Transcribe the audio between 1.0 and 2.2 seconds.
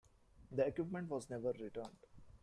was never returned.